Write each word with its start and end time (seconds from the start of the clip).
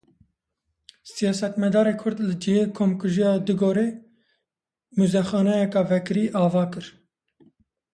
Siyasetmedarê 1.11 1.93
Kurd 2.01 2.17
li 2.27 2.35
cihê 2.43 2.65
Komkujiya 2.77 3.31
Dugorê 3.45 3.87
muzexaneyeke 4.97 5.81
vekirî 5.89 6.25
ava 6.43 6.63
kir. 6.71 6.85